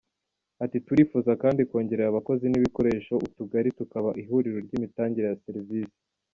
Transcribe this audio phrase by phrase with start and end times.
[0.63, 5.99] Ati “Turifuza kandi kongerera abakozi n’ibikoresho utugari tukaba ihuriro ry’imitangire ya serivisi.